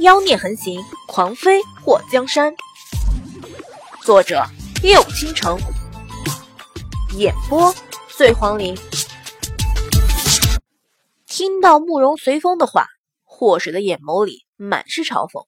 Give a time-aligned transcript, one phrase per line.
[0.00, 2.52] 妖孽横行，狂飞过江山。
[4.02, 4.44] 作者：
[4.82, 5.56] 六倾城，
[7.16, 7.72] 演播：
[8.08, 8.76] 醉黄林。
[11.26, 12.88] 听到慕容随风的话，
[13.22, 15.46] 祸水的眼眸里满是嘲讽。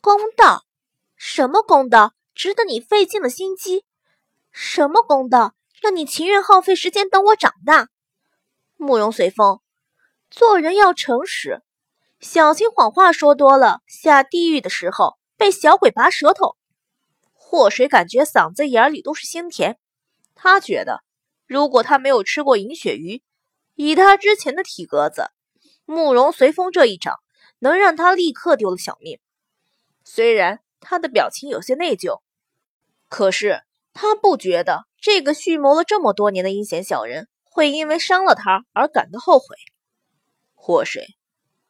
[0.00, 0.64] 公道？
[1.16, 2.14] 什么公道？
[2.34, 3.84] 值得你费尽了心机？
[4.52, 5.54] 什么公道？
[5.82, 7.88] 让你情愿耗费时间等我长大？
[8.76, 9.60] 慕容随风，
[10.30, 11.62] 做人要诚实，
[12.20, 16.56] 小心谎话说多了，下地狱的时候被小鬼拔舌头。
[17.32, 19.78] 祸水感觉嗓子眼里都是鲜甜，
[20.34, 21.02] 他觉得
[21.46, 23.22] 如果他没有吃过银鳕鱼，
[23.74, 25.30] 以他之前的体格子，
[25.84, 27.16] 慕容随风这一掌
[27.58, 29.18] 能让他立刻丢了小命。
[30.04, 32.20] 虽然他的表情有些内疚，
[33.08, 37.28] 可是他不觉得这个蓄谋了这么多年的阴险小人。
[37.52, 39.44] 会因为伤了他而感到后悔。
[40.54, 41.16] 祸水，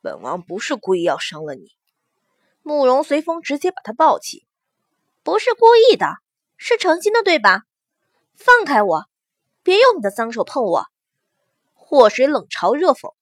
[0.02, 1.72] 本王不是故意要伤了你。
[2.62, 4.46] 慕容随风直接把他抱起，
[5.22, 6.06] 不是故意的，
[6.56, 7.62] 是诚心的，对吧？
[8.34, 9.04] 放开我，
[9.62, 10.86] 别用你的脏手碰我。
[11.74, 13.14] 祸水冷嘲热讽：“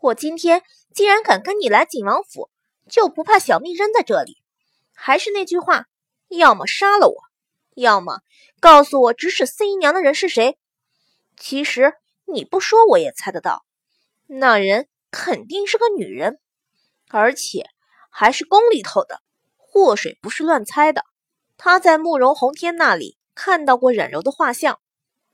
[0.00, 2.50] 我今天既然敢跟你来景王府，
[2.88, 4.42] 就不怕小命扔在这里。
[4.94, 5.86] 还是那句话，
[6.28, 7.16] 要么杀了我，
[7.74, 8.20] 要么
[8.60, 10.58] 告诉我指使四姨娘的人是谁。”
[11.36, 13.64] 其实你不说我也猜得到，
[14.26, 16.38] 那人肯定是个女人，
[17.08, 17.66] 而且
[18.10, 19.20] 还是宫里头的。
[19.56, 21.04] 祸水不是乱猜的，
[21.56, 24.80] 他在慕容宏天那里看到过冉柔的画像，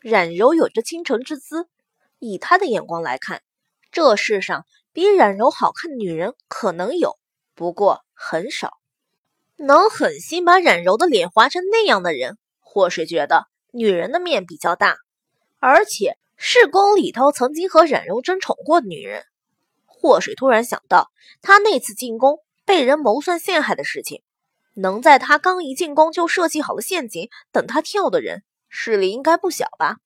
[0.00, 1.68] 冉柔有着倾城之姿。
[2.18, 3.42] 以他的眼光来看，
[3.90, 7.18] 这世上比冉柔好看的女人可能有，
[7.54, 8.78] 不过很少。
[9.56, 14.96] 能狠心把冉柔的脸划成那样的人，祸水觉得女人的面比较大。
[15.60, 19.24] 而且是宫里头曾经和冉柔争宠过的女人。
[20.04, 21.10] 祸水突然想到，
[21.40, 24.22] 他那次进宫被人谋算陷害的事情，
[24.74, 29.96] 能在他刚一进宫就设计好了陷阱等他跳的人，势力应该不小吧？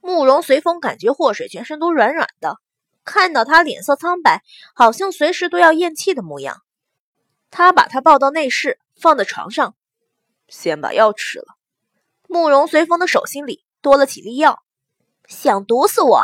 [0.00, 2.58] 慕容随风感觉祸水全身都软软的，
[3.04, 6.62] 看到他脸色苍白，好像随时都要咽气的模样。
[7.50, 9.74] 他把他抱到内室，放在床上，
[10.46, 11.56] 先把药吃了。
[12.28, 14.62] 慕容随风的手心里多了几粒药。
[15.26, 16.22] 想毒死我？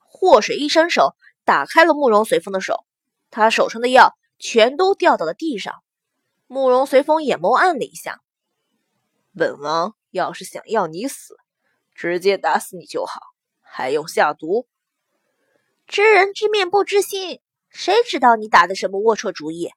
[0.00, 1.14] 祸水一伸手
[1.48, 2.84] 打开了慕容随风的手，
[3.30, 5.82] 他手上的药全都掉到了地上。
[6.46, 8.20] 慕容随风眼眸暗了一下，
[9.34, 11.38] 本王要是想要你死，
[11.94, 13.22] 直接打死你就好，
[13.62, 14.68] 还用下毒？
[15.86, 19.70] 知人知面不知心，谁知道你打的什么龌龊主意？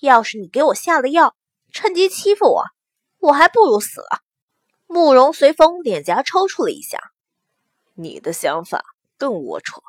[0.00, 1.34] 要是你给我下了药，
[1.72, 2.64] 趁机欺负我，
[3.18, 4.20] 我还不如死了。
[4.86, 7.00] 慕容随风脸颊抽搐了一下。
[7.94, 8.84] 你的想法
[9.16, 9.80] 更龌龊，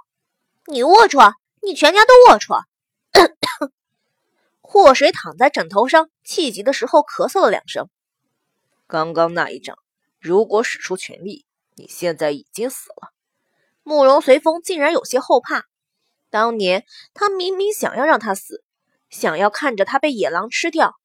[0.68, 2.64] 你龌龊，你全家都龌龊。
[4.62, 7.88] 祸水躺在枕头上，气急的时候咳嗽了两声。
[8.88, 9.78] 刚刚那一掌，
[10.20, 13.14] 如果使出全力，你现在已经死了。
[13.84, 15.66] 慕容随风竟然有些后怕，
[16.32, 16.84] 当年
[17.14, 18.64] 他明明想要让他死，
[19.12, 20.96] 想要看着他被野狼吃掉，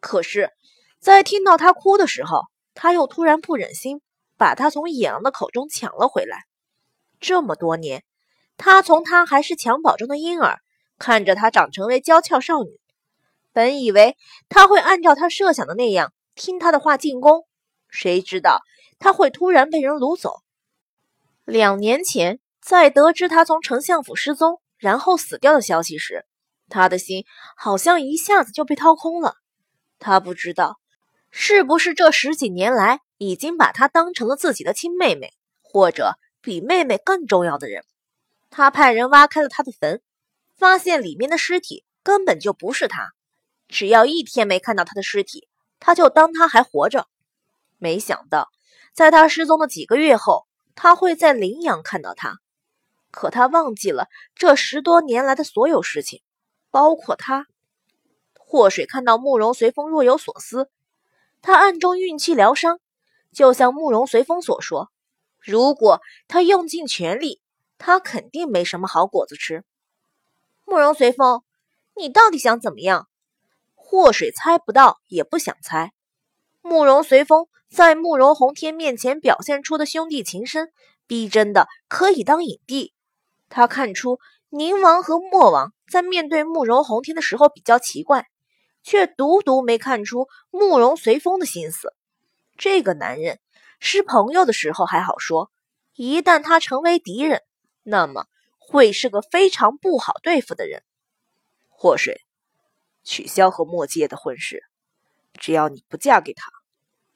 [0.00, 0.50] 可是，
[0.98, 4.00] 在听到他哭的时候，他又突然不忍心
[4.38, 6.46] 把他从野狼的口中抢了回来。
[7.20, 8.02] 这么多年，
[8.62, 10.58] 他从她还是襁褓中的婴儿，
[10.98, 12.78] 看着她长成为娇俏少女，
[13.54, 14.18] 本以为
[14.50, 17.46] 他会按照他设想的那样听他的话进宫，
[17.88, 18.60] 谁知道
[18.98, 20.42] 他会突然被人掳走。
[21.46, 26.26] 两年前，在得知他从丞相府失踪，然后死掉的消息时，
[26.68, 27.24] 他的心
[27.56, 29.36] 好像一下子就被掏空了。
[29.98, 30.78] 他不知道
[31.30, 35.32] 是不是这十几年来已经把她当成了自己的亲妹妹，
[35.62, 36.18] 或者。
[36.42, 37.84] 比妹妹更重要的人，
[38.50, 40.02] 他派人挖开了他的坟，
[40.56, 43.12] 发现里面的尸体根本就不是他。
[43.68, 47.06] 只要一天没看到他的尸体，他就当他还活着。
[47.78, 48.48] 没想到，
[48.92, 52.38] 在他失踪的几个月后，他会在羚阳看到他。
[53.12, 56.20] 可他忘记了这十多年来的所有事情，
[56.70, 57.46] 包括他。
[58.34, 60.68] 祸水看到慕容随风若有所思，
[61.40, 62.80] 他暗中运气疗伤，
[63.32, 64.90] 就像慕容随风所说。
[65.38, 67.40] 如果他用尽全力，
[67.80, 69.64] 他肯定没什么好果子吃。
[70.64, 71.42] 慕容随风，
[71.96, 73.08] 你到底想怎么样？
[73.74, 75.92] 祸水猜不到，也不想猜。
[76.60, 80.70] 慕容随风在慕容宏天面前表现出的兄弟情深，
[81.06, 82.92] 逼真的可以当影帝。
[83.48, 88.28] 他看出宁王和莫王在面对慕容宏天的时候比较奇怪，
[88.82, 91.94] 却独独没看出慕容随风的心思。
[92.56, 93.40] 这个男人。
[93.82, 95.50] 是朋友的时候还好说，
[95.94, 97.40] 一旦他成为敌人，
[97.82, 98.26] 那么
[98.58, 100.82] 会是个非常不好对付的人。
[101.68, 102.20] 祸水，
[103.02, 104.64] 取消和莫介的婚事。
[105.34, 106.50] 只要你不嫁给他，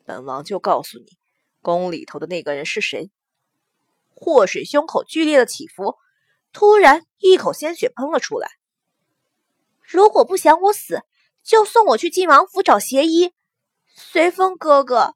[0.04, 1.06] 本王就告诉你，
[1.60, 3.10] 宫里头的那个人是谁。
[4.14, 5.96] 祸水胸口剧烈的起伏，
[6.52, 8.48] 突然一口鲜血喷了出来。
[9.82, 11.02] 如果不想我死，
[11.42, 13.34] 就送我去晋王府找邪医。
[13.94, 15.14] 随风哥哥，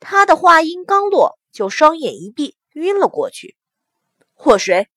[0.00, 3.56] 他的话音刚落，就双眼一闭，晕了过去。
[4.38, 4.88] 祸水，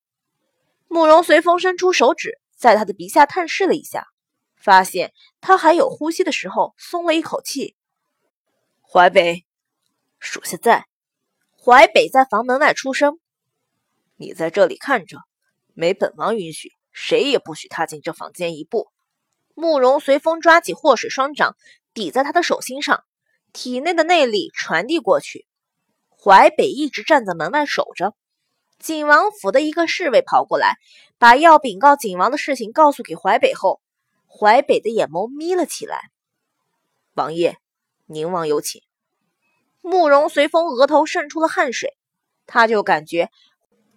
[0.90, 4.06] 慕容随风伸出手指，在他的鼻下探视了一下，
[4.58, 7.76] 发现他还有呼吸的时候，松了一口气。
[8.82, 9.46] 淮北，
[10.20, 10.88] 属下在。
[11.58, 13.18] 淮北在房门外出声
[14.18, 15.18] ：“你在这里看着，
[15.74, 18.90] 没本王允许，谁也不许踏进这房间一步。”
[19.56, 21.56] 慕容随风抓起祸水双掌，
[21.94, 23.06] 抵在他的手心上，
[23.54, 25.48] 体内的内力传递过去。
[26.10, 28.14] 淮北一直站在门外守着。
[28.80, 30.78] 景王府的一个侍卫跑过来，
[31.18, 33.82] 把要禀告景王的事情告诉给淮北后，
[34.28, 36.10] 淮北的眼眸眯了起来。
[37.14, 37.58] 王爷，
[38.06, 38.82] 宁王有请。
[39.82, 41.98] 慕容随风额头渗出了汗水，
[42.46, 43.30] 他就感觉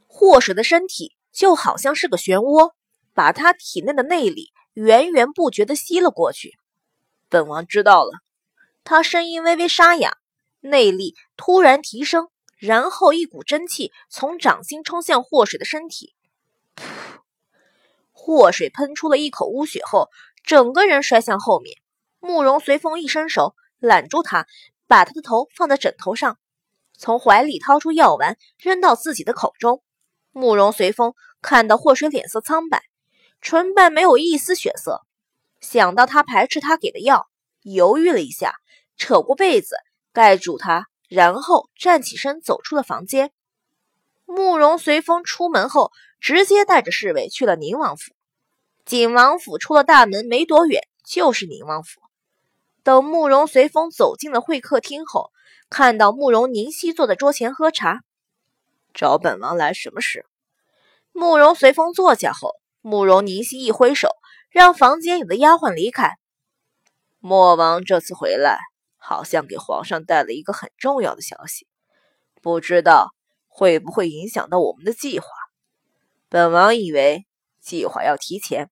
[0.08, 2.72] 祸水的身体就好像是个漩涡，
[3.14, 4.52] 把他体内的内力。
[4.74, 6.56] 源源不绝地吸了过去。
[7.28, 8.10] 本王知道了。
[8.84, 10.16] 他声音微微沙哑，
[10.60, 12.28] 内力突然提升，
[12.62, 16.14] 然后一股真气从掌心冲向祸水的身体。
[18.12, 20.10] 祸水喷出了一口污血后，
[20.44, 21.76] 整个人摔向后面。
[22.20, 24.46] 慕容随风一伸手揽住他，
[24.86, 26.38] 把他的头放在枕头上，
[26.96, 29.82] 从怀里掏出药丸扔到自己的口中。
[30.30, 32.84] 慕容随风看到祸水脸色苍白。
[33.40, 35.02] 唇瓣没有一丝血色，
[35.60, 37.26] 想到他排斥他给的药，
[37.62, 38.54] 犹豫了一下，
[38.96, 39.74] 扯过被子
[40.12, 43.32] 盖住他，然后站起身走出了房间。
[44.24, 48.14] 慕容随风出门后，直接带着侍卫去了宁王府。
[48.86, 52.00] 景王府出了大门没多远，就是宁王府。
[52.82, 55.30] 等慕容随风走进了会客厅后，
[55.68, 58.00] 看到慕容宁熙坐在桌前喝茶，
[58.94, 60.24] 找本王来什么事？
[61.12, 62.56] 慕容随风坐下后。
[62.80, 64.08] 慕容宁熙一挥手，
[64.50, 66.16] 让房间里的丫鬟离开。
[67.20, 68.58] 莫王这次回来，
[69.04, 71.66] 好像给皇上带了一个很重要的消息，
[72.40, 73.10] 不知道
[73.48, 75.26] 会不会影响到我们的计划。
[76.28, 77.26] 本王以为
[77.60, 78.70] 计划要提前。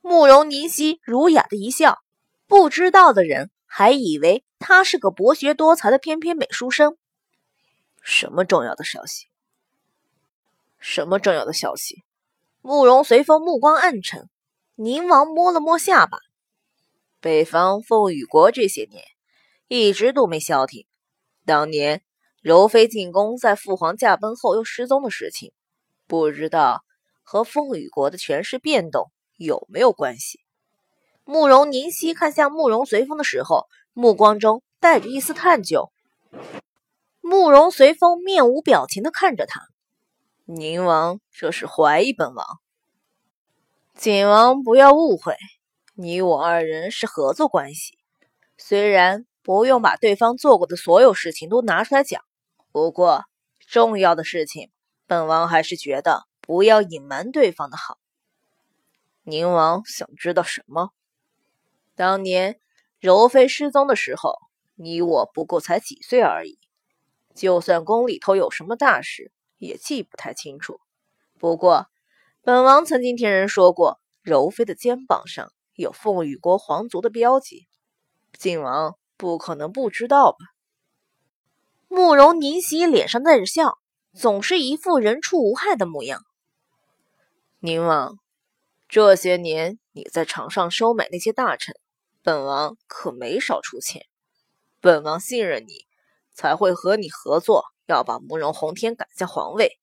[0.00, 1.98] 慕容宁熙儒雅的一笑，
[2.46, 6.98] 不知道的人还以为他是个博学多才的翩翩美书生。
[8.02, 9.28] 什么重要的消息？
[10.78, 12.02] 什么重要的消息？
[12.60, 14.28] 慕容随风目光暗沉，
[14.74, 16.18] 宁王摸了摸下巴。
[17.20, 19.02] 北方凤羽国这些年
[19.68, 20.86] 一直都没消停。
[21.44, 22.02] 当年
[22.42, 25.52] 柔妃进宫，在父皇驾崩后又失踪的事情，
[26.06, 26.84] 不知道
[27.22, 30.40] 和风雨国的权势变动有没有关系？
[31.24, 35.90] 慕容宁熙看向慕容随风的时候，目光中带着一丝探究。
[37.22, 39.62] 慕容随风面无表情的看着他。
[40.44, 42.46] 宁王这是怀疑本王，
[43.94, 45.34] 景王不要误会，
[45.94, 47.96] 你我二人是合作关系。
[48.58, 52.24] 虽然不用把对方做过的所有事情都拿出来讲，
[52.72, 53.26] 不过
[53.60, 54.70] 重要的事情，
[55.06, 57.98] 本王还是觉得不要隐瞒对方的好。
[59.22, 60.90] 宁王想知道什么？
[61.94, 62.58] 当年
[62.98, 64.38] 柔妃失踪的时候，
[64.74, 66.58] 你我不过才几岁而已，
[67.34, 69.30] 就算宫里头有什么大事。
[69.58, 70.80] 也记不太清楚，
[71.38, 71.86] 不过
[72.42, 77.66] 本王曾经听人说过，柔妃的肩膀上有凤羽国皇族的标记，
[78.36, 80.38] 靖王不可能不知道吧？
[81.88, 83.78] 慕容宁熙脸上带着笑，
[84.12, 86.24] 总是一副人畜无害的模样。
[87.60, 88.18] 宁王，
[88.88, 91.74] 这些年你在场上收买那些大臣，
[92.22, 94.06] 本王可没少出钱，
[94.80, 95.86] 本王信任你，
[96.32, 97.64] 才会和你合作。
[97.86, 99.78] 要把慕容宏天赶下皇位，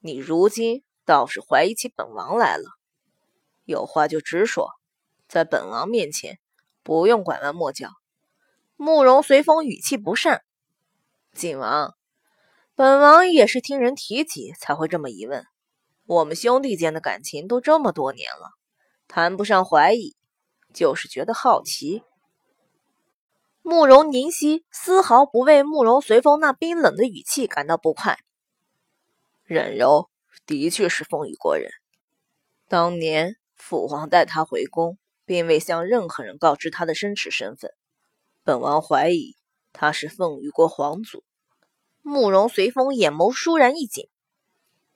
[0.00, 2.64] 你如今倒是怀疑起本王来了。
[3.64, 4.70] 有话就直说，
[5.28, 6.38] 在本王面前
[6.82, 7.90] 不用拐弯抹角。
[8.76, 10.42] 慕容随风语气不善，
[11.32, 11.94] 晋王，
[12.74, 15.46] 本王也是听人提起才会这么一问。
[16.06, 18.50] 我们兄弟间的感情都这么多年了，
[19.06, 20.16] 谈不上怀疑，
[20.72, 22.02] 就是觉得好奇。
[23.62, 28.18] 慕容宁熙丝毫不为慕容随风那冰冷的语气感到不快。
[29.44, 30.10] 忍柔
[30.46, 31.70] 的确是凤羽国人，
[32.68, 37.72] 当年父皇带他回宫，并未向任何人告知他的真实身份。
[38.46, 39.36] 本王怀疑
[39.72, 41.24] 他是凤羽国皇族。
[42.02, 44.10] 慕容随风眼眸倏然一紧。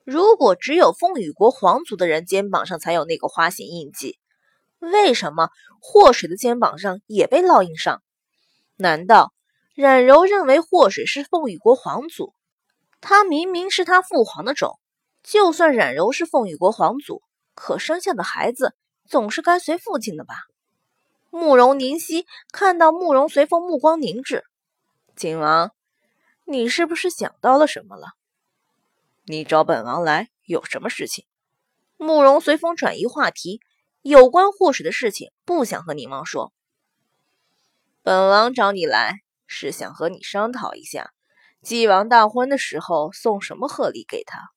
[0.05, 4.19] 如果只有凤羽国皇族的人肩膀上才有那个花形印记，
[4.77, 5.49] 为什么
[5.81, 8.03] 祸水的肩膀上也被烙印上？
[8.75, 9.33] 难道
[9.73, 12.35] 冉柔认为祸水是凤羽国皇族？
[13.01, 14.79] 他明明是他父皇的种，
[15.23, 17.23] 就算冉柔是凤羽国皇族，
[17.55, 18.75] 可生下的孩子
[19.07, 20.35] 总是该随父亲的吧？
[21.29, 24.43] 慕容凝曦看到慕容随风目光凝滞，
[25.15, 25.71] 景王，
[26.45, 28.13] 你是不是想到了什么了？
[29.25, 31.25] 你找本王来有什么事情？
[31.97, 33.61] 慕容随风转移话题。
[34.01, 36.53] 有关祸水的事情，不想和宁王说。
[38.01, 41.11] 本王找你来，是想和你商讨一下，
[41.61, 44.51] 继王大婚的时候送什么贺礼给他。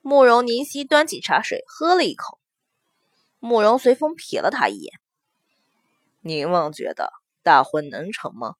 [0.00, 2.40] 慕容凝曦端起茶水喝了一口。
[3.38, 5.00] 慕容随风瞥了他一眼。
[6.22, 7.12] 宁王觉得
[7.42, 8.54] 大婚能成吗？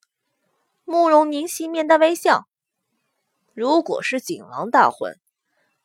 [0.84, 2.46] 慕容凝曦面带微笑。
[3.54, 5.18] 如果是景王大婚，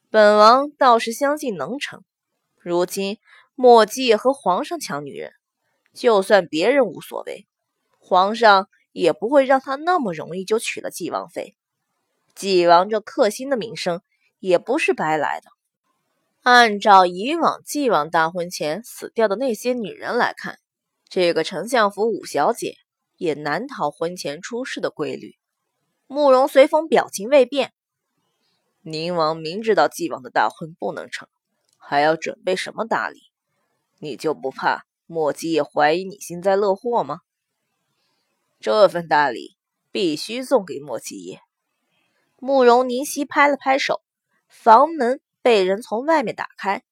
[0.09, 2.03] 本王倒是相信能成。
[2.57, 3.17] 如今。
[3.59, 5.31] 莫继业和皇上抢女人，
[5.91, 7.47] 就算别人无所谓，
[7.97, 11.57] 皇上也不会让他那么容易就娶了纪王妃。
[12.35, 14.03] 纪王这克星的名声
[14.37, 15.49] 也不是白来的。
[16.43, 20.59] 按照以往纪王大婚前死掉的那些女人来看，
[21.09, 22.75] 这个丞相府五小姐
[23.15, 25.37] 也难逃婚前出事的规律。
[26.07, 27.73] 慕容随风表情未变。
[28.81, 31.27] 宁王明知道继王的大婚不能成，
[31.77, 33.19] 还要准备什么大礼？
[33.99, 37.19] 你就不怕莫姬也怀疑你幸灾乐祸吗？
[38.59, 39.57] 这份大礼
[39.91, 41.41] 必须送给莫姬爷。
[42.37, 44.01] 慕容凝曦拍了拍手，
[44.47, 46.83] 房门被人从外面打开，